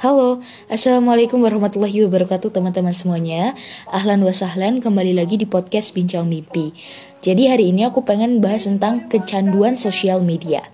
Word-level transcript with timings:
Halo, 0.00 0.40
Assalamualaikum 0.72 1.44
warahmatullahi 1.44 2.08
wabarakatuh 2.08 2.56
teman-teman 2.56 2.88
semuanya. 2.88 3.52
Ahlan 3.84 4.24
wa 4.24 4.32
sahlan, 4.32 4.80
kembali 4.80 5.12
lagi 5.12 5.36
di 5.36 5.44
podcast 5.44 5.92
Bincang 5.92 6.24
Mimpi. 6.24 6.72
Jadi 7.20 7.52
hari 7.52 7.68
ini 7.68 7.84
aku 7.84 8.00
pengen 8.00 8.40
bahas 8.40 8.64
tentang 8.64 9.12
kecanduan 9.12 9.76
sosial 9.76 10.24
media. 10.24 10.64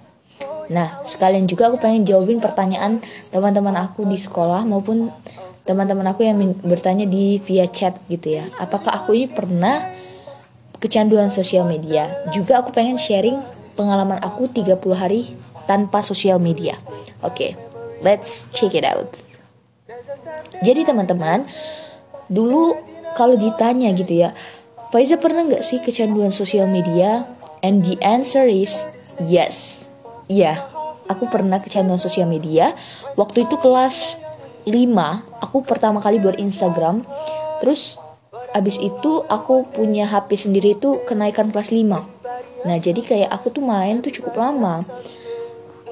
Nah, 0.71 1.03
sekalian 1.11 1.51
juga 1.51 1.75
aku 1.75 1.83
pengen 1.83 2.07
jawabin 2.07 2.39
pertanyaan 2.39 3.03
teman-teman 3.35 3.75
aku 3.75 4.07
di 4.07 4.15
sekolah 4.15 4.63
maupun 4.63 5.11
teman-teman 5.67 6.07
aku 6.07 6.23
yang 6.23 6.39
bertanya 6.63 7.03
di 7.03 7.43
via 7.43 7.67
chat 7.67 7.99
gitu 8.07 8.39
ya. 8.39 8.47
Apakah 8.63 8.95
aku 8.95 9.11
ini 9.19 9.27
pernah 9.27 9.91
kecanduan 10.79 11.35
sosial 11.35 11.67
media? 11.67 12.07
Juga 12.31 12.63
aku 12.63 12.71
pengen 12.71 12.95
sharing 12.95 13.43
pengalaman 13.75 14.23
aku 14.23 14.47
30 14.47 14.79
hari 14.95 15.35
tanpa 15.67 16.07
sosial 16.07 16.39
media. 16.39 16.79
Oke, 17.27 17.59
okay. 17.59 17.76
Let's 18.05 18.53
check 18.53 18.77
it 18.77 18.85
out. 18.85 19.13
Jadi 20.61 20.83
teman-teman, 20.85 21.47
dulu 22.27 22.75
kalau 23.15 23.39
ditanya 23.39 23.95
gitu 23.95 24.27
ya, 24.27 24.37
Faiza 24.91 25.19
pernah 25.19 25.43
nggak 25.43 25.67
sih 25.67 25.83
kecanduan 25.83 26.31
sosial 26.31 26.71
media? 26.71 27.27
And 27.65 27.83
the 27.83 27.99
answer 28.05 28.47
is 28.47 28.87
yes. 29.27 29.85
Iya, 30.31 30.63
aku 31.11 31.27
pernah 31.31 31.59
kecanduan 31.59 31.99
sosial 31.99 32.31
media. 32.31 32.75
Waktu 33.19 33.47
itu 33.49 33.59
kelas 33.59 34.19
5, 34.67 34.73
aku 35.43 35.63
pertama 35.67 35.99
kali 36.03 36.23
buat 36.23 36.39
Instagram. 36.39 37.03
Terus 37.63 37.99
abis 38.55 38.79
itu 38.79 39.23
aku 39.27 39.69
punya 39.69 40.07
HP 40.09 40.49
sendiri 40.49 40.79
itu 40.79 41.03
kenaikan 41.05 41.51
kelas 41.51 41.71
5. 41.75 42.67
Nah, 42.67 42.77
jadi 42.81 43.01
kayak 43.03 43.31
aku 43.31 43.55
tuh 43.55 43.63
main 43.63 44.03
tuh 44.03 44.11
cukup 44.11 44.43
lama 44.43 44.83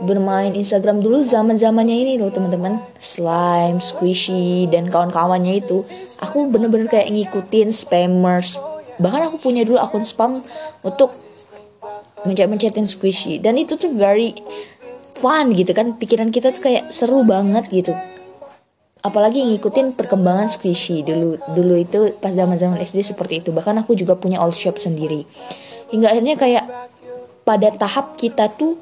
bermain 0.03 0.51
Instagram 0.51 0.99
dulu 0.99 1.23
zaman 1.23 1.55
zamannya 1.55 1.95
ini 1.95 2.13
loh 2.19 2.35
teman-teman. 2.35 2.83
Slime 2.99 3.79
squishy 3.79 4.67
dan 4.67 4.91
kawan-kawannya 4.91 5.63
itu 5.63 5.87
aku 6.19 6.51
bener-bener 6.51 6.91
kayak 6.91 7.11
ngikutin 7.15 7.71
spammers. 7.71 8.59
Bahkan 8.99 9.31
aku 9.31 9.37
punya 9.39 9.63
dulu 9.63 9.79
akun 9.79 10.03
spam 10.03 10.43
untuk 10.83 11.15
mencet-mencetin 12.27 12.89
squishy. 12.91 13.39
Dan 13.39 13.61
itu 13.61 13.79
tuh 13.79 13.95
very 13.95 14.35
fun 15.15 15.55
gitu 15.55 15.71
kan 15.71 15.95
pikiran 15.95 16.35
kita 16.35 16.51
tuh 16.51 16.63
kayak 16.65 16.91
seru 16.91 17.23
banget 17.23 17.71
gitu. 17.71 17.95
Apalagi 19.05 19.45
ngikutin 19.45 19.95
perkembangan 19.95 20.49
squishy 20.49 21.05
dulu 21.05 21.37
dulu 21.53 21.75
itu 21.77 22.17
pas 22.19 22.33
zaman 22.33 22.57
zaman 22.59 22.81
SD 22.81 23.15
seperti 23.15 23.45
itu. 23.45 23.55
Bahkan 23.55 23.85
aku 23.85 23.95
juga 23.95 24.19
punya 24.19 24.41
all 24.43 24.51
shop 24.51 24.81
sendiri. 24.81 25.29
Hingga 25.93 26.09
akhirnya 26.11 26.35
kayak 26.35 26.65
pada 27.45 27.69
tahap 27.77 28.17
kita 28.17 28.49
tuh 28.57 28.81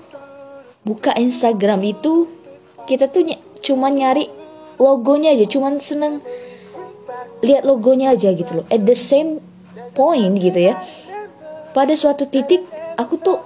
buka 0.82 1.14
Instagram 1.14 1.82
itu 1.86 2.26
kita 2.86 3.06
tuh 3.06 3.22
ny 3.22 3.38
cuma 3.62 3.88
nyari 3.94 4.26
logonya 4.82 5.30
aja 5.30 5.46
cuman 5.46 5.78
seneng 5.78 6.18
lihat 7.42 7.62
logonya 7.66 8.14
aja 8.14 8.34
gitu 8.34 8.62
loh. 8.62 8.66
At 8.70 8.82
the 8.86 8.98
same 8.98 9.42
point 9.94 10.38
gitu 10.38 10.58
ya. 10.72 10.78
Pada 11.72 11.94
suatu 11.94 12.26
titik 12.28 12.66
aku 12.98 13.18
tuh 13.18 13.38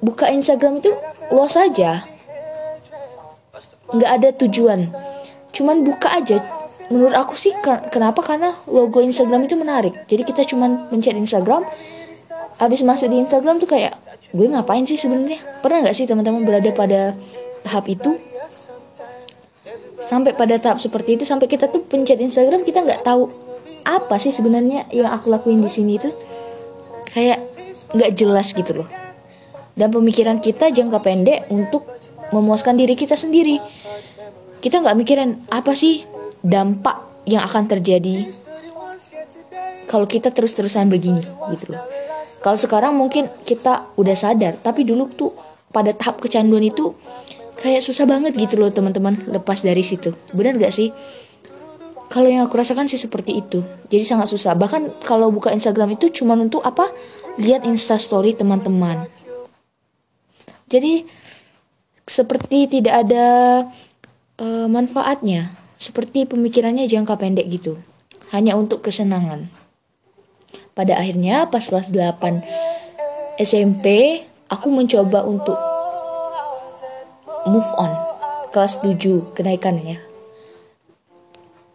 buka 0.00 0.30
Instagram 0.30 0.80
itu 0.80 0.94
luas 1.30 1.54
aja. 1.58 2.06
Nggak 3.90 4.10
ada 4.10 4.28
tujuan. 4.46 4.80
Cuman 5.50 5.82
buka 5.82 6.14
aja. 6.14 6.38
Menurut 6.90 7.14
aku 7.14 7.38
sih 7.38 7.54
kenapa? 7.94 8.22
Karena 8.22 8.54
logo 8.66 8.98
Instagram 8.98 9.46
itu 9.46 9.54
menarik. 9.54 9.94
Jadi 10.10 10.22
kita 10.26 10.42
cuman 10.46 10.90
mencet 10.90 11.14
Instagram 11.14 11.62
habis 12.58 12.80
masuk 12.82 13.12
di 13.12 13.22
Instagram 13.22 13.62
tuh 13.62 13.70
kayak 13.70 13.94
gue 14.34 14.46
ngapain 14.50 14.82
sih 14.88 14.98
sebenarnya? 14.98 15.38
Pernah 15.62 15.86
nggak 15.86 15.96
sih 15.96 16.04
teman-teman 16.08 16.42
berada 16.42 16.70
pada 16.74 17.14
tahap 17.62 17.86
itu? 17.86 18.18
Sampai 20.02 20.34
pada 20.34 20.58
tahap 20.58 20.82
seperti 20.82 21.20
itu 21.20 21.24
sampai 21.28 21.46
kita 21.46 21.70
tuh 21.70 21.86
pencet 21.86 22.18
Instagram 22.18 22.66
kita 22.66 22.82
nggak 22.82 23.06
tahu 23.06 23.30
apa 23.86 24.18
sih 24.18 24.34
sebenarnya 24.34 24.90
yang 24.90 25.08
aku 25.14 25.30
lakuin 25.30 25.62
di 25.62 25.70
sini 25.70 25.96
itu 25.96 26.10
kayak 27.14 27.38
nggak 27.94 28.10
jelas 28.18 28.50
gitu 28.50 28.82
loh. 28.82 28.88
Dan 29.78 29.94
pemikiran 29.94 30.42
kita 30.42 30.74
jangka 30.74 30.98
pendek 31.00 31.46
untuk 31.48 31.86
memuaskan 32.34 32.74
diri 32.74 32.98
kita 32.98 33.14
sendiri. 33.14 33.62
Kita 34.60 34.82
nggak 34.82 34.96
mikirin 34.98 35.40
apa 35.48 35.72
sih 35.72 36.04
dampak 36.44 37.24
yang 37.24 37.44
akan 37.44 37.64
terjadi 37.68 38.28
kalau 39.90 40.06
kita 40.06 40.30
terus-terusan 40.30 40.88
begini 40.88 41.20
gitu 41.52 41.74
loh 41.74 41.99
kalau 42.38 42.54
sekarang 42.54 42.94
mungkin 42.94 43.26
kita 43.42 43.90
udah 43.98 44.14
sadar, 44.14 44.62
tapi 44.62 44.86
dulu 44.86 45.10
tuh 45.10 45.34
pada 45.74 45.90
tahap 45.90 46.22
kecanduan 46.22 46.62
itu 46.62 46.94
kayak 47.60 47.84
susah 47.84 48.08
banget 48.08 48.32
gitu 48.38 48.56
loh 48.56 48.72
teman-teman 48.72 49.18
lepas 49.28 49.60
dari 49.60 49.82
situ. 49.84 50.16
Benar 50.32 50.56
gak 50.56 50.72
sih? 50.72 50.94
Kalau 52.10 52.26
yang 52.26 52.42
aku 52.50 52.58
rasakan 52.58 52.90
sih 52.90 52.98
seperti 52.98 53.38
itu. 53.38 53.62
Jadi 53.86 54.02
sangat 54.02 54.26
susah. 54.34 54.58
Bahkan 54.58 55.06
kalau 55.06 55.30
buka 55.30 55.54
Instagram 55.54 55.94
itu 55.94 56.10
cuma 56.10 56.34
untuk 56.34 56.58
apa? 56.66 56.90
Lihat 57.38 57.62
Story 57.78 58.34
teman-teman. 58.34 59.06
Jadi 60.66 61.06
seperti 62.10 62.66
tidak 62.66 63.06
ada 63.06 63.26
uh, 64.42 64.66
manfaatnya. 64.66 65.54
Seperti 65.78 66.26
pemikirannya 66.26 66.90
jangka 66.90 67.14
pendek 67.14 67.46
gitu. 67.46 67.78
Hanya 68.34 68.58
untuk 68.58 68.82
kesenangan. 68.82 69.59
Pada 70.74 70.96
akhirnya 70.96 71.50
pas 71.50 71.62
kelas 71.66 71.90
8 71.92 72.44
SMP, 73.40 74.20
aku 74.50 74.68
mencoba 74.68 75.24
untuk 75.24 75.56
move 77.48 77.70
on. 77.80 77.92
Kelas 78.50 78.82
7 78.82 79.34
kenaikannya. 79.34 80.10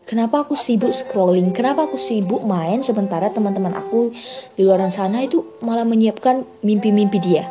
Kenapa 0.06 0.46
aku 0.46 0.54
sibuk 0.54 0.94
scrolling? 0.94 1.50
Kenapa 1.50 1.90
aku 1.90 1.98
sibuk 1.98 2.46
main 2.46 2.86
sementara 2.86 3.34
teman-teman 3.34 3.74
aku 3.74 4.14
di 4.54 4.62
luar 4.62 4.86
sana 4.94 5.26
itu 5.26 5.58
malah 5.66 5.82
menyiapkan 5.82 6.46
mimpi-mimpi 6.62 7.18
dia? 7.18 7.50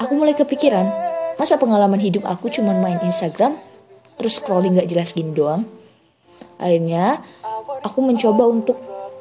Aku 0.00 0.16
mulai 0.16 0.32
kepikiran, 0.32 0.88
masa 1.36 1.60
pengalaman 1.60 2.00
hidup 2.00 2.24
aku 2.24 2.48
cuma 2.48 2.72
main 2.80 2.96
Instagram, 3.04 3.60
terus 4.16 4.40
scrolling 4.40 4.80
gak 4.80 4.88
jelas 4.88 5.12
gini 5.12 5.36
doang? 5.36 5.68
Akhirnya, 6.56 7.20
aku 7.84 8.00
mencoba 8.00 8.48
untuk 8.48 8.80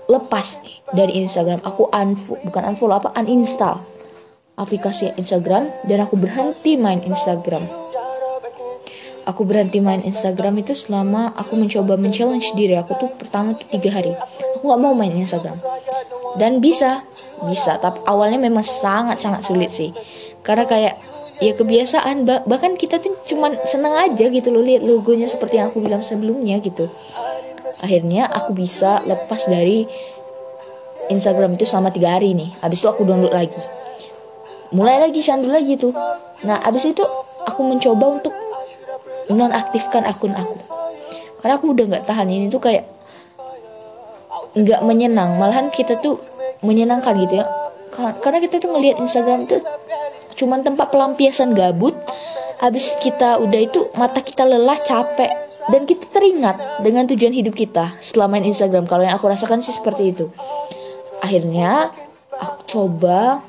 lepas 0.09 0.57
dari 0.91 1.21
Instagram. 1.21 1.61
Aku 1.61 1.87
unfollow 1.93 2.41
bukan 2.49 2.63
unfollow 2.73 2.97
apa 2.97 3.13
uninstall 3.21 3.79
aplikasi 4.57 5.13
Instagram. 5.15 5.69
Dan 5.85 6.03
aku 6.03 6.17
berhenti 6.17 6.75
main 6.75 6.99
Instagram. 7.05 7.61
Aku 9.29 9.45
berhenti 9.45 9.77
main 9.77 10.01
Instagram 10.01 10.57
itu 10.65 10.73
selama 10.73 11.29
aku 11.37 11.53
mencoba 11.53 11.93
men-challenge 12.01 12.57
diri 12.57 12.73
aku 12.73 12.97
tuh 12.97 13.13
pertama 13.13 13.53
tuh 13.53 13.69
tiga 13.69 13.93
hari. 13.93 14.17
Aku 14.57 14.65
nggak 14.65 14.81
mau 14.81 14.97
main 14.97 15.13
Instagram. 15.13 15.53
Dan 16.41 16.57
bisa 16.57 17.05
bisa. 17.45 17.77
Tapi 17.77 18.01
awalnya 18.09 18.41
memang 18.41 18.65
sangat 18.65 19.21
sangat 19.21 19.45
sulit 19.45 19.69
sih. 19.69 19.93
Karena 20.41 20.65
kayak 20.65 20.97
ya 21.37 21.53
kebiasaan. 21.53 22.25
Bahkan 22.25 22.81
kita 22.81 22.97
tuh 22.97 23.13
cuman 23.29 23.53
seneng 23.69 23.93
aja 23.93 24.25
gitu 24.33 24.49
loh 24.49 24.65
lihat 24.65 24.81
logonya 24.81 25.29
seperti 25.29 25.61
yang 25.61 25.69
aku 25.69 25.77
bilang 25.85 26.01
sebelumnya 26.01 26.57
gitu 26.57 26.89
akhirnya 27.77 28.25
aku 28.25 28.57
bisa 28.57 29.05
lepas 29.05 29.45
dari 29.45 29.85
Instagram 31.09 31.57
itu 31.57 31.65
selama 31.65 31.89
tiga 31.89 32.17
hari 32.17 32.33
nih. 32.37 32.53
Habis 32.61 32.85
itu 32.85 32.87
aku 32.89 33.05
download 33.05 33.33
lagi. 33.33 33.61
Mulai 34.69 35.09
lagi 35.09 35.21
shandu 35.21 35.49
lagi 35.49 35.77
tuh. 35.77 35.93
Nah 36.45 36.61
habis 36.61 36.85
itu 36.85 37.01
aku 37.45 37.61
mencoba 37.65 38.21
untuk 38.21 38.33
nonaktifkan 39.29 40.05
akun 40.05 40.33
aku. 40.37 40.57
Karena 41.41 41.53
aku 41.57 41.73
udah 41.73 41.85
nggak 41.89 42.05
tahan. 42.05 42.29
Ini 42.29 42.45
tuh 42.53 42.61
kayak 42.61 42.85
nggak 44.53 44.81
menyenang. 44.85 45.41
Malahan 45.41 45.73
kita 45.73 45.97
tuh 45.97 46.21
menyenangkan 46.61 47.17
gitu 47.25 47.41
ya. 47.41 47.45
Karena 48.21 48.39
kita 48.39 48.61
tuh 48.61 48.69
ngelihat 48.71 49.01
Instagram 49.01 49.49
tuh 49.49 49.59
cuman 50.39 50.63
tempat 50.63 50.87
pelampiasan 50.87 51.51
gabut 51.51 51.91
habis 52.59 52.91
kita 52.99 53.39
udah 53.39 53.59
itu 53.59 53.87
mata 53.95 54.19
kita 54.19 54.43
lelah 54.43 54.77
capek. 54.79 55.31
Dan 55.69 55.85
kita 55.85 56.09
teringat 56.09 56.81
dengan 56.81 57.05
tujuan 57.05 57.31
hidup 57.31 57.53
kita 57.53 57.93
setelah 58.01 58.25
main 58.25 58.43
Instagram. 58.43 58.89
Kalau 58.89 59.05
yang 59.05 59.15
aku 59.15 59.29
rasakan 59.29 59.61
sih 59.61 59.75
seperti 59.75 60.11
itu. 60.11 60.25
Akhirnya 61.21 61.93
aku 62.33 62.57
coba 62.65 63.43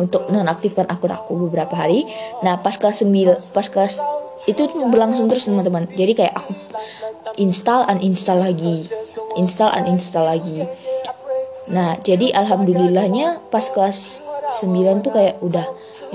untuk 0.00 0.26
nonaktifkan 0.32 0.88
akun 0.88 1.12
aku 1.12 1.46
beberapa 1.48 1.76
hari. 1.76 2.08
Nah 2.40 2.58
pas 2.58 2.74
kelas 2.74 3.04
9 3.04 3.54
pas 3.54 3.66
kelas 3.68 4.00
itu 4.48 4.62
berlangsung 4.88 5.28
terus 5.28 5.46
teman-teman. 5.46 5.84
Jadi 5.92 6.12
kayak 6.16 6.34
aku 6.34 6.52
install 7.36 7.86
uninstall 7.92 8.40
lagi. 8.40 8.88
Install 9.36 9.70
uninstall 9.84 10.26
lagi. 10.32 10.64
Nah 11.70 12.00
jadi 12.00 12.32
alhamdulillahnya 12.34 13.52
pas 13.52 13.68
kelas 13.68 14.24
9 14.64 15.04
tuh 15.04 15.12
kayak 15.12 15.38
udah 15.44 15.66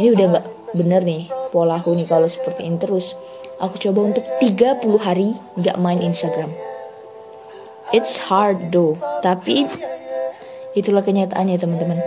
ini 0.02 0.10
udah 0.10 0.26
nggak 0.36 0.46
bener 0.76 1.02
nih 1.06 1.37
pola 1.50 1.80
aku 1.80 1.96
nih 1.96 2.08
kalau 2.08 2.28
seperti 2.28 2.68
ini 2.68 2.78
terus. 2.80 3.18
Aku 3.58 3.82
coba 3.82 4.14
untuk 4.14 4.22
30 4.38 4.86
hari 5.02 5.34
nggak 5.58 5.78
main 5.82 5.98
Instagram. 6.02 6.54
It's 7.90 8.22
hard 8.22 8.70
though 8.70 9.00
tapi 9.26 9.66
itulah 10.78 11.02
kenyataannya 11.02 11.58
teman-teman. 11.58 11.98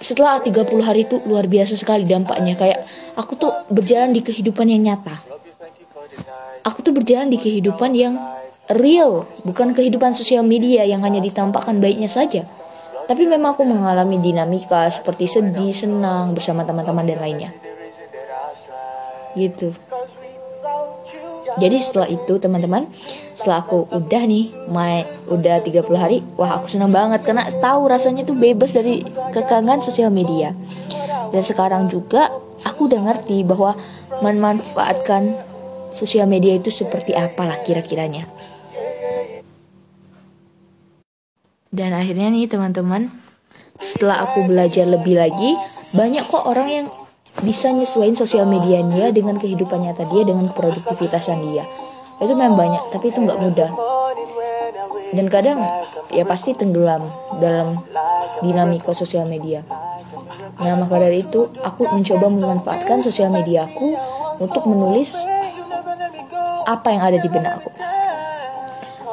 Setelah 0.00 0.40
30 0.40 0.80
hari 0.80 1.04
itu 1.04 1.20
luar 1.28 1.44
biasa 1.44 1.76
sekali 1.76 2.08
dampaknya. 2.08 2.56
Kayak 2.56 2.86
aku 3.18 3.36
tuh 3.36 3.52
berjalan 3.68 4.16
di 4.16 4.24
kehidupan 4.24 4.64
yang 4.70 4.80
nyata. 4.86 5.20
Aku 6.64 6.80
tuh 6.80 6.92
berjalan 6.92 7.28
di 7.28 7.36
kehidupan 7.40 7.92
yang 7.96 8.16
real, 8.70 9.26
bukan 9.42 9.74
kehidupan 9.74 10.14
sosial 10.14 10.46
media 10.46 10.86
yang 10.86 11.02
hanya 11.02 11.18
ditampakkan 11.18 11.82
baiknya 11.82 12.06
saja. 12.06 12.46
Tapi 13.10 13.26
memang 13.26 13.58
aku 13.58 13.66
mengalami 13.66 14.22
dinamika 14.22 14.86
seperti 14.86 15.26
sedih, 15.26 15.74
senang 15.74 16.30
bersama 16.30 16.62
teman-teman 16.62 17.02
dan 17.02 17.18
lainnya. 17.18 17.50
Gitu. 19.38 19.74
Jadi 21.58 21.76
setelah 21.82 22.06
itu 22.06 22.38
teman-teman, 22.38 22.86
setelah 23.34 23.64
aku 23.64 23.90
udah 23.90 24.22
nih 24.22 24.46
main 24.70 25.02
udah 25.26 25.58
30 25.64 25.82
hari, 25.98 26.18
wah 26.38 26.60
aku 26.60 26.70
senang 26.70 26.94
banget 26.94 27.26
karena 27.26 27.48
tahu 27.58 27.90
rasanya 27.90 28.22
tuh 28.22 28.38
bebas 28.38 28.70
dari 28.70 29.02
kekangan 29.34 29.82
sosial 29.82 30.14
media. 30.14 30.54
Dan 31.34 31.42
sekarang 31.42 31.90
juga 31.90 32.30
aku 32.62 32.86
udah 32.86 33.00
ngerti 33.02 33.42
bahwa 33.42 33.74
memanfaatkan 34.22 35.34
sosial 35.90 36.30
media 36.30 36.54
itu 36.54 36.70
seperti 36.70 37.14
apalah 37.14 37.58
kira-kiranya. 37.66 38.30
Dan 41.70 41.94
akhirnya 41.94 42.34
nih 42.34 42.50
teman-teman, 42.50 43.14
setelah 43.78 44.26
aku 44.26 44.50
belajar 44.50 44.90
lebih 44.90 45.18
lagi, 45.18 45.54
banyak 45.94 46.26
kok 46.26 46.42
orang 46.42 46.68
yang 46.68 46.86
bisa 47.38 47.70
nyesuaiin 47.70 48.18
sosial 48.18 48.44
medianya 48.44 49.14
dengan 49.14 49.38
kehidupan 49.38 49.86
nyata 49.86 50.04
dia 50.10 50.22
dengan 50.26 50.50
produktivitasan 50.50 51.38
dia. 51.50 51.62
Itu 52.20 52.34
memang 52.34 52.58
banyak 52.58 52.82
tapi 52.90 53.14
itu 53.14 53.22
nggak 53.22 53.40
mudah. 53.40 53.70
Dan 55.14 55.26
kadang 55.30 55.58
ya 56.10 56.26
pasti 56.26 56.54
tenggelam 56.54 57.06
dalam 57.38 57.80
dinamika 58.42 58.90
sosial 58.90 59.30
media. 59.30 59.62
Nah 60.60 60.74
maka 60.76 61.00
dari 61.00 61.24
itu 61.24 61.48
aku 61.64 61.88
mencoba 61.88 62.26
memanfaatkan 62.28 63.00
sosial 63.00 63.32
media 63.32 63.64
aku 63.70 63.96
untuk 64.42 64.68
menulis 64.68 65.16
apa 66.68 66.92
yang 66.92 67.02
ada 67.02 67.18
di 67.18 67.28
benak 67.32 67.64
aku 67.64 67.89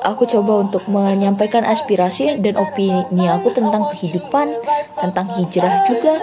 aku 0.07 0.23
coba 0.23 0.63
untuk 0.63 0.87
menyampaikan 0.87 1.67
aspirasi 1.67 2.39
dan 2.39 2.55
opini 2.55 3.27
aku 3.27 3.51
tentang 3.51 3.83
kehidupan, 3.91 4.47
tentang 4.95 5.27
hijrah 5.35 5.83
juga, 5.83 6.15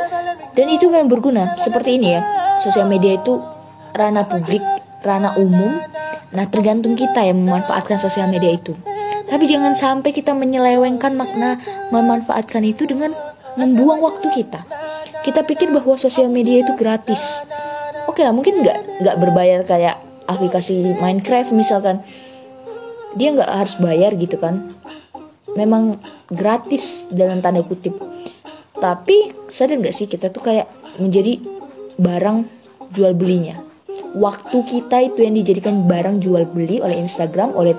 dan 0.57 0.67
itu 0.73 0.89
memang 0.89 1.13
berguna. 1.13 1.53
Seperti 1.61 2.01
ini 2.01 2.17
ya, 2.17 2.25
sosial 2.65 2.89
media 2.89 3.21
itu 3.21 3.37
ranah 3.93 4.25
publik, 4.25 4.65
ranah 5.05 5.37
umum. 5.37 5.85
Nah, 6.35 6.51
tergantung 6.51 6.99
kita 6.99 7.23
yang 7.23 7.45
memanfaatkan 7.45 8.01
sosial 8.01 8.27
media 8.27 8.57
itu. 8.57 8.75
Tapi 9.29 9.45
jangan 9.47 9.79
sampai 9.79 10.11
kita 10.11 10.35
menyelewengkan 10.35 11.15
makna 11.15 11.63
memanfaatkan 11.95 12.65
itu 12.67 12.89
dengan 12.89 13.15
membuang 13.55 14.03
waktu 14.03 14.31
kita. 14.35 14.67
Kita 15.23 15.47
pikir 15.47 15.71
bahwa 15.71 15.95
sosial 15.95 16.29
media 16.29 16.61
itu 16.61 16.75
gratis. 16.75 17.23
Oke 18.11 18.21
lah, 18.27 18.35
mungkin 18.35 18.61
nggak 18.61 19.01
nggak 19.01 19.17
berbayar 19.17 19.61
kayak 19.65 19.97
aplikasi 20.27 20.99
Minecraft 20.99 21.55
misalkan. 21.55 22.03
Dia 23.15 23.35
nggak 23.35 23.51
harus 23.51 23.75
bayar 23.79 24.15
gitu 24.19 24.39
kan. 24.39 24.75
Memang 25.55 26.03
gratis 26.31 27.07
dalam 27.15 27.39
tanda 27.39 27.63
kutip. 27.63 27.95
Tapi 28.75 29.31
sadar 29.49 29.79
gak 29.81 29.95
sih 29.95 30.11
kita 30.11 30.29
tuh 30.29 30.43
kayak 30.43 30.67
menjadi 30.99 31.39
barang 31.95 32.45
jual 32.91 33.15
belinya? 33.15 33.63
Waktu 34.19 34.67
kita 34.67 34.99
itu 35.15 35.23
yang 35.23 35.39
dijadikan 35.39 35.87
barang 35.87 36.19
jual 36.21 36.43
beli 36.51 36.83
oleh 36.83 36.99
Instagram 36.99 37.55
oleh 37.55 37.79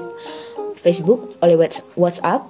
Facebook 0.80 1.36
oleh 1.44 1.60
WhatsApp 2.00 2.48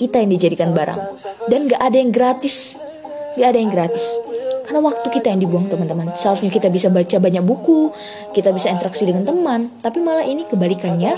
kita 0.00 0.24
yang 0.24 0.32
dijadikan 0.34 0.72
barang. 0.72 1.20
Dan 1.46 1.68
gak 1.68 1.80
ada 1.84 1.96
yang 2.00 2.10
gratis. 2.10 2.80
Gak 3.36 3.54
ada 3.54 3.58
yang 3.60 3.70
gratis. 3.70 4.08
Karena 4.64 4.80
waktu 4.80 5.06
kita 5.12 5.28
yang 5.28 5.44
dibuang 5.44 5.68
teman-teman. 5.68 6.16
Seharusnya 6.16 6.48
kita 6.48 6.72
bisa 6.72 6.88
baca 6.88 7.20
banyak 7.20 7.44
buku 7.44 7.92
kita 8.34 8.50
bisa 8.50 8.72
interaksi 8.72 9.06
dengan 9.06 9.22
teman 9.22 9.70
tapi 9.78 10.02
malah 10.02 10.26
ini 10.26 10.42
kebalikannya 10.48 11.14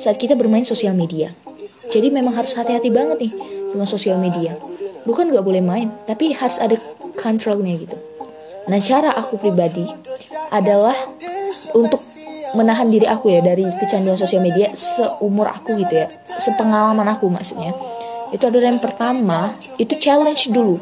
saat 0.00 0.16
kita 0.16 0.32
bermain 0.32 0.64
sosial 0.64 0.96
media. 0.96 1.28
Jadi 1.92 2.08
memang 2.08 2.32
harus 2.32 2.56
hati-hati 2.56 2.88
banget 2.88 3.20
nih 3.20 3.32
dengan 3.70 3.84
sosial 3.84 4.16
media. 4.16 4.56
Bukan 5.04 5.28
gak 5.28 5.44
boleh 5.44 5.60
main 5.60 5.92
tapi 6.08 6.32
harus 6.32 6.56
ada 6.56 6.80
kontrolnya 7.20 7.76
gitu. 7.76 7.96
Nah 8.66 8.80
cara 8.80 9.12
aku 9.12 9.36
pribadi 9.36 9.84
adalah 10.48 10.96
untuk 11.76 12.00
menahan 12.56 12.88
diri 12.88 13.06
aku 13.06 13.30
ya 13.30 13.44
dari 13.44 13.62
kecanduan 13.78 14.16
sosial 14.16 14.40
media 14.40 14.72
seumur 14.72 15.52
aku 15.52 15.76
gitu 15.84 15.94
ya. 16.00 16.08
Sepengalaman 16.40 17.06
aku 17.12 17.28
maksudnya. 17.28 17.76
Itu 18.30 18.46
adalah 18.46 18.70
yang 18.72 18.80
pertama 18.80 19.52
itu 19.76 20.00
challenge 20.00 20.48
dulu. 20.48 20.80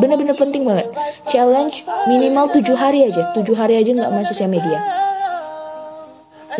Bener-bener 0.00 0.34
penting 0.34 0.66
banget. 0.66 0.90
Challenge 1.30 1.74
minimal 2.10 2.50
tujuh 2.50 2.74
hari 2.74 3.06
aja. 3.06 3.30
Tujuh 3.36 3.54
hari 3.54 3.78
aja 3.78 3.94
nggak 3.94 4.10
main 4.10 4.26
sosial 4.26 4.50
media 4.50 5.05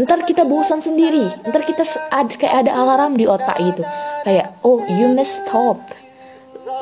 ntar 0.01 0.25
kita 0.29 0.45
bosan 0.45 0.85
sendiri. 0.85 1.25
Ntar 1.49 1.63
kita 1.65 1.85
ada 2.13 2.33
kayak 2.37 2.67
ada 2.67 2.73
alarm 2.77 3.17
di 3.17 3.25
otak 3.25 3.57
gitu. 3.61 3.83
Kayak 4.25 4.57
oh 4.61 4.81
you 4.85 5.09
must 5.13 5.45
stop. 5.45 5.81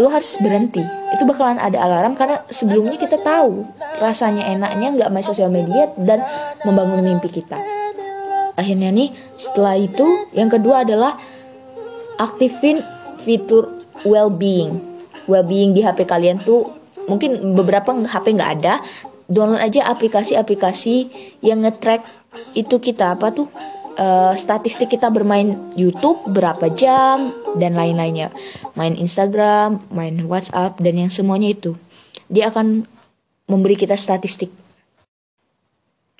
Lo 0.02 0.10
harus 0.10 0.34
berhenti. 0.42 0.82
Itu 1.14 1.22
bakalan 1.22 1.62
ada 1.62 1.78
alarm 1.78 2.18
karena 2.18 2.42
sebelumnya 2.50 2.98
kita 2.98 3.22
tahu 3.22 3.62
rasanya 4.02 4.50
enaknya 4.50 4.88
nggak 4.98 5.10
main 5.14 5.26
sosial 5.26 5.52
media 5.52 5.86
dan 5.94 6.22
membangun 6.66 7.06
mimpi 7.06 7.30
kita. 7.30 7.56
Akhirnya 8.58 8.90
nih 8.90 9.14
setelah 9.38 9.78
itu 9.78 10.06
yang 10.34 10.50
kedua 10.50 10.82
adalah 10.82 11.14
aktifin 12.18 12.82
fitur 13.22 13.82
well-being. 14.02 14.78
Well-being 15.30 15.74
di 15.74 15.86
HP 15.86 16.06
kalian 16.06 16.42
tuh 16.42 16.66
mungkin 17.06 17.54
beberapa 17.54 17.94
HP 17.94 18.34
nggak 18.34 18.52
ada 18.60 18.82
download 19.28 19.60
aja 19.60 19.88
aplikasi-aplikasi 19.88 21.08
yang 21.40 21.64
nge-track 21.64 22.04
itu 22.52 22.76
kita 22.80 23.16
apa 23.16 23.32
tuh 23.32 23.48
uh, 23.96 24.32
statistik 24.36 24.92
kita 24.92 25.08
bermain 25.08 25.56
YouTube 25.78 26.20
berapa 26.28 26.70
jam 26.74 27.32
dan 27.56 27.78
lain-lainnya. 27.78 28.30
Main 28.76 28.98
Instagram 28.98 29.80
main 29.90 30.18
WhatsApp 30.28 30.78
dan 30.82 30.94
yang 30.98 31.10
semuanya 31.10 31.54
itu. 31.54 31.78
Dia 32.28 32.50
akan 32.50 32.84
memberi 33.48 33.76
kita 33.78 33.96
statistik. 33.96 34.50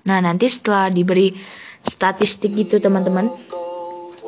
Nah 0.04 0.20
nanti 0.20 0.48
setelah 0.48 0.92
diberi 0.92 1.32
statistik 1.84 2.52
gitu 2.56 2.80
teman-teman 2.80 3.28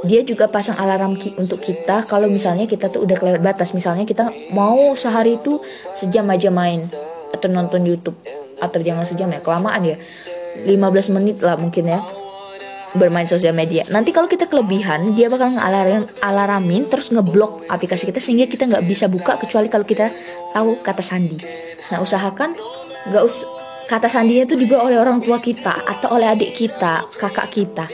dia 0.05 0.20
juga 0.20 0.44
pasang 0.46 0.76
alarm 0.76 1.17
ki 1.17 1.40
untuk 1.40 1.64
kita 1.64 2.05
kalau 2.05 2.29
misalnya 2.29 2.69
kita 2.69 2.93
tuh 2.93 3.08
udah 3.08 3.17
kelewat 3.17 3.40
batas. 3.40 3.72
Misalnya 3.72 4.05
kita 4.05 4.29
mau 4.52 4.93
sehari 4.93 5.40
itu 5.40 5.61
sejam 5.96 6.29
aja 6.29 6.52
main 6.52 6.81
atau 7.32 7.49
nonton 7.52 7.84
YouTube 7.84 8.17
atau 8.58 8.79
jangan 8.81 9.05
sejam 9.05 9.29
ya 9.29 9.41
kelamaan 9.44 9.85
ya 9.85 9.97
15 10.65 11.17
menit 11.17 11.36
lah 11.44 11.60
mungkin 11.60 11.93
ya 11.93 12.01
bermain 12.96 13.29
sosial 13.29 13.53
media. 13.53 13.84
Nanti 13.93 14.10
kalau 14.10 14.27
kita 14.27 14.48
kelebihan, 14.48 15.13
dia 15.13 15.29
bakal 15.29 15.53
ngalarin 15.53 16.08
alaramin 16.25 16.89
terus 16.89 17.13
ngeblok 17.13 17.69
aplikasi 17.69 18.08
kita 18.08 18.19
sehingga 18.19 18.48
kita 18.48 18.65
nggak 18.67 18.84
bisa 18.89 19.06
buka 19.06 19.36
kecuali 19.36 19.69
kalau 19.69 19.84
kita 19.84 20.08
tahu 20.56 20.81
kata 20.81 21.05
sandi. 21.05 21.36
Nah 21.93 22.01
usahakan 22.01 22.56
nggak 23.13 23.22
us 23.22 23.44
kata 23.86 24.10
sandinya 24.10 24.48
itu 24.48 24.58
dibawa 24.58 24.91
oleh 24.91 24.98
orang 24.98 25.22
tua 25.22 25.39
kita 25.39 25.86
atau 25.86 26.17
oleh 26.17 26.27
adik 26.27 26.56
kita, 26.56 27.06
kakak 27.20 27.53
kita, 27.55 27.84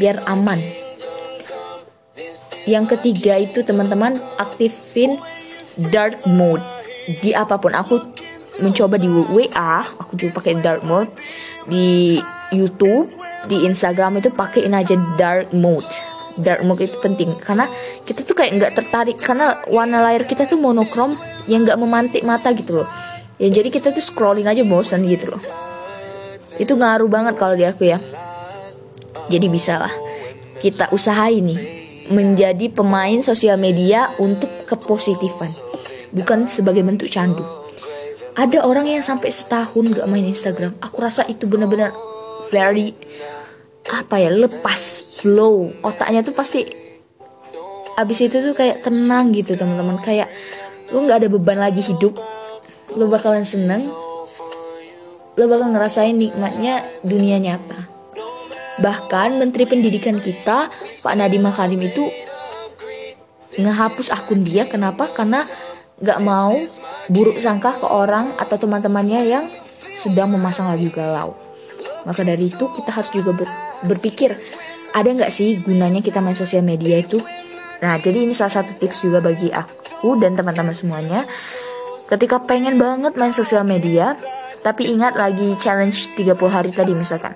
biar 0.00 0.24
aman. 0.26 0.58
Yang 2.66 2.98
ketiga 2.98 3.38
itu 3.38 3.62
teman-teman 3.62 4.18
aktifin 4.42 5.14
dark 5.94 6.18
mode 6.26 6.64
di 7.22 7.30
apa 7.30 7.62
pun. 7.62 7.70
Aku 7.78 8.02
mencoba 8.62 8.96
di 8.96 9.08
WA, 9.08 9.84
aku 9.84 10.16
juga 10.16 10.40
pakai 10.40 10.58
dark 10.60 10.82
mode. 10.84 11.10
Di 11.66 12.20
YouTube 12.54 13.10
di 13.50 13.66
Instagram 13.66 14.22
itu 14.22 14.30
pakein 14.30 14.72
aja 14.72 14.94
dark 15.18 15.50
mode. 15.52 15.88
Dark 16.36 16.62
mode 16.62 16.84
itu 16.84 16.96
penting 17.00 17.32
karena 17.40 17.64
kita 18.04 18.22
tuh 18.22 18.36
kayak 18.36 18.60
nggak 18.60 18.72
tertarik 18.76 19.16
karena 19.16 19.56
warna 19.72 20.04
layar 20.04 20.28
kita 20.28 20.44
tuh 20.44 20.60
monokrom 20.60 21.16
yang 21.48 21.64
nggak 21.64 21.80
memantik 21.80 22.22
mata 22.22 22.52
gitu 22.52 22.84
loh. 22.84 22.88
Ya 23.40 23.48
jadi 23.52 23.68
kita 23.68 23.92
tuh 23.92 24.04
scrolling 24.04 24.48
aja 24.48 24.64
bosan 24.64 25.04
gitu 25.08 25.32
loh. 25.32 25.42
Itu 26.60 26.76
ngaruh 26.76 27.08
banget 27.08 27.34
kalau 27.40 27.56
di 27.56 27.64
aku 27.64 27.88
ya. 27.88 27.98
Jadi 29.26 29.46
bisa 29.50 29.80
lah 29.80 29.92
kita 30.60 30.88
usahain 30.92 31.44
nih 31.44 31.60
menjadi 32.10 32.70
pemain 32.70 33.18
sosial 33.20 33.58
media 33.58 34.14
untuk 34.22 34.48
kepositifan 34.64 35.50
bukan 36.14 36.46
sebagai 36.46 36.86
bentuk 36.86 37.10
candu 37.10 37.42
ada 38.36 38.58
orang 38.68 38.84
yang 38.84 39.00
sampai 39.00 39.32
setahun 39.32 39.96
gak 39.96 40.04
main 40.12 40.28
Instagram. 40.28 40.76
Aku 40.84 41.00
rasa 41.00 41.24
itu 41.24 41.48
benar-benar 41.48 41.96
very 42.52 42.92
apa 43.88 44.20
ya 44.20 44.28
lepas 44.28 44.80
flow. 45.18 45.72
Otaknya 45.80 46.20
tuh 46.20 46.36
pasti 46.36 46.68
abis 47.96 48.28
itu 48.28 48.44
tuh 48.44 48.52
kayak 48.52 48.84
tenang 48.84 49.32
gitu 49.32 49.56
teman-teman. 49.56 49.96
Kayak 50.04 50.28
lu 50.92 51.08
nggak 51.08 51.24
ada 51.24 51.28
beban 51.32 51.56
lagi 51.56 51.80
hidup. 51.80 52.20
Lu 52.92 53.08
bakalan 53.08 53.48
seneng. 53.48 53.88
Lu 55.36 55.44
bakal 55.48 55.72
ngerasain 55.72 56.16
nikmatnya 56.16 56.84
dunia 57.00 57.40
nyata. 57.40 57.88
Bahkan 58.76 59.40
menteri 59.40 59.64
pendidikan 59.64 60.20
kita 60.20 60.68
Pak 61.00 61.14
Nadiem 61.16 61.40
Makarim 61.40 61.80
itu 61.80 62.04
ngehapus 63.56 64.12
akun 64.12 64.44
dia. 64.44 64.68
Kenapa? 64.68 65.08
Karena 65.08 65.48
nggak 65.96 66.20
mau 66.20 66.52
buruk 67.12 67.38
sangka 67.38 67.78
ke 67.78 67.86
orang 67.86 68.34
atau 68.38 68.56
teman-temannya 68.58 69.20
yang 69.26 69.44
sedang 69.96 70.34
memasang 70.34 70.68
lagu 70.70 70.90
galau. 70.90 71.38
Maka 72.06 72.22
dari 72.22 72.50
itu 72.50 72.64
kita 72.76 72.90
harus 72.94 73.10
juga 73.10 73.34
ber 73.34 73.48
berpikir 73.86 74.34
ada 74.96 75.08
nggak 75.12 75.28
sih 75.28 75.60
gunanya 75.60 76.00
kita 76.00 76.24
main 76.24 76.38
sosial 76.38 76.64
media 76.64 77.02
itu? 77.02 77.20
Nah 77.82 78.00
jadi 78.00 78.24
ini 78.24 78.32
salah 78.32 78.62
satu 78.62 78.72
tips 78.78 79.04
juga 79.04 79.20
bagi 79.20 79.52
aku 79.52 80.16
dan 80.16 80.38
teman-teman 80.38 80.72
semuanya. 80.72 81.26
Ketika 82.06 82.40
pengen 82.46 82.78
banget 82.78 83.18
main 83.18 83.34
sosial 83.34 83.66
media 83.66 84.14
tapi 84.62 84.90
ingat 84.90 85.14
lagi 85.18 85.54
challenge 85.62 86.14
30 86.16 86.32
hari 86.48 86.70
tadi 86.72 86.94
misalkan. 86.94 87.34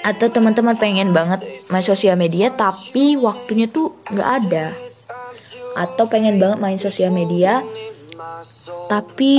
Atau 0.00 0.32
teman-teman 0.32 0.76
pengen 0.80 1.12
banget 1.12 1.44
main 1.72 1.84
sosial 1.84 2.18
media 2.18 2.50
tapi 2.52 3.16
waktunya 3.16 3.70
tuh 3.70 3.94
nggak 4.10 4.28
ada. 4.44 4.74
Atau 5.78 6.10
pengen 6.10 6.36
banget 6.42 6.58
main 6.58 6.80
sosial 6.80 7.14
media 7.14 7.62
tapi 8.86 9.34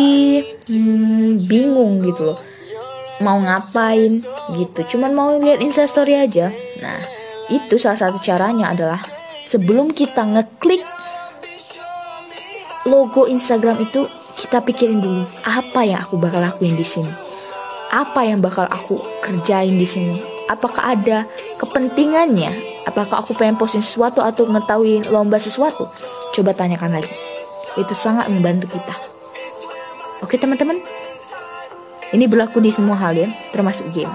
hmm, 0.69 1.43
bingung 1.45 2.01
gitu 2.01 2.33
loh. 2.33 2.39
Mau 3.21 3.37
ngapain 3.37 4.21
gitu 4.57 4.79
cuman 4.97 5.11
mau 5.13 5.29
lihat 5.37 5.61
instastory 5.61 6.17
aja. 6.17 6.49
Nah 6.81 6.99
itu 7.51 7.75
salah 7.77 7.99
satu 7.99 8.17
caranya 8.23 8.71
adalah 8.71 8.97
sebelum 9.45 9.91
kita 9.91 10.23
ngeklik 10.23 10.81
logo 12.89 13.29
Instagram 13.29 13.77
itu 13.83 14.07
kita 14.41 14.57
pikirin 14.65 15.03
dulu 15.03 15.21
apa 15.45 15.85
yang 15.85 16.01
aku 16.01 16.17
bakal 16.17 16.41
lakuin 16.41 16.73
di 16.73 16.87
sini? 16.87 17.11
Apa 17.91 18.23
yang 18.23 18.39
bakal 18.39 18.65
aku 18.71 18.97
kerjain 19.21 19.75
di 19.75 19.85
sini? 19.85 20.17
Apakah 20.47 20.95
ada 20.97 21.27
kepentingannya? 21.59 22.49
Apakah 22.87 23.21
aku 23.21 23.37
pengen 23.37 23.59
posting 23.59 23.83
sesuatu 23.83 24.23
atau 24.23 24.49
ngetahui 24.49 25.05
lomba 25.11 25.37
sesuatu? 25.37 25.85
Coba 26.33 26.55
tanyakan 26.55 26.97
lagi 26.97 27.30
itu 27.79 27.93
sangat 27.95 28.27
membantu 28.27 28.71
kita 28.75 28.95
oke 30.23 30.35
teman-teman 30.35 30.79
ini 32.11 32.27
berlaku 32.27 32.59
di 32.59 32.75
semua 32.75 32.99
hal 32.99 33.15
ya, 33.15 33.31
termasuk 33.55 33.87
game. 33.95 34.11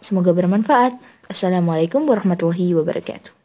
Semoga 0.00 0.32
bermanfaat. 0.32 0.96
Assalamualaikum 1.28 2.08
warahmatullahi 2.08 2.72
wabarakatuh. 2.72 3.37